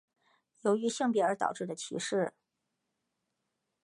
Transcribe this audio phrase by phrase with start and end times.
[0.61, 2.33] 由于性别而导致的歧视。